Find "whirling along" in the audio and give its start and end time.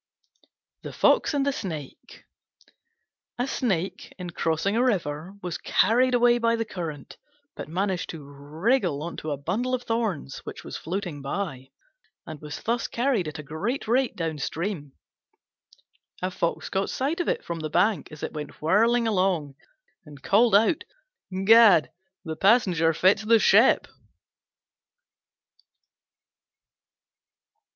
18.59-19.53